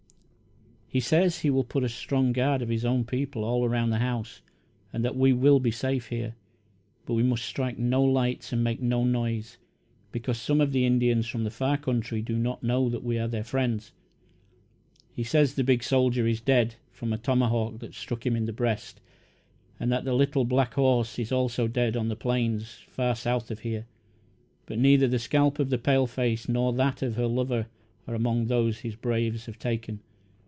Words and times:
"He 0.93 0.99
says 0.99 1.39
he 1.39 1.49
will 1.49 1.63
put 1.63 1.85
a 1.85 1.87
strong 1.87 2.33
guard 2.33 2.61
of 2.61 2.67
his 2.67 2.83
own 2.83 3.05
people 3.05 3.45
all 3.45 3.63
around 3.63 3.91
the 3.91 3.99
house 3.99 4.41
and 4.91 5.05
that 5.05 5.15
we 5.15 5.31
will 5.31 5.61
be 5.61 5.71
safe 5.71 6.07
here, 6.07 6.35
but 7.05 7.13
we 7.13 7.23
must 7.23 7.45
strike 7.45 7.79
no 7.79 8.03
lights 8.03 8.51
and 8.51 8.61
make 8.61 8.81
no 8.81 9.05
noise, 9.05 9.57
because 10.11 10.37
some 10.37 10.59
of 10.59 10.73
the 10.73 10.85
Indians 10.85 11.27
from 11.27 11.45
the 11.45 11.49
far 11.49 11.77
country 11.77 12.21
do 12.21 12.35
not 12.37 12.61
know 12.61 12.89
that 12.89 13.05
we 13.05 13.17
are 13.17 13.29
their 13.29 13.45
friends. 13.45 13.93
He 15.13 15.23
says 15.23 15.53
the 15.55 15.63
big 15.63 15.81
soldier 15.81 16.27
is 16.27 16.41
dead, 16.41 16.75
from 16.91 17.13
a 17.13 17.17
tomahawk 17.17 17.79
that 17.79 17.93
struck 17.93 18.25
him 18.25 18.35
in 18.35 18.43
the 18.43 18.51
breast, 18.51 18.99
and 19.79 19.89
that 19.93 20.03
the 20.03 20.13
little 20.13 20.43
black 20.43 20.73
horse 20.73 21.17
is 21.17 21.31
also 21.31 21.69
dead 21.69 21.95
on 21.95 22.09
the 22.09 22.17
plains 22.17 22.79
far 22.89 23.15
south 23.15 23.49
of 23.49 23.59
here; 23.59 23.85
but 24.65 24.77
neither 24.77 25.07
the 25.07 25.19
scalp 25.19 25.57
of 25.57 25.69
the 25.69 25.77
paleface 25.77 26.49
nor 26.49 26.73
that 26.73 27.01
of 27.01 27.15
her 27.15 27.27
lover 27.27 27.67
are 28.09 28.13
among 28.13 28.47
those 28.47 28.79
his 28.79 28.97
braves 28.97 29.45
have 29.45 29.57
taken. 29.57 30.01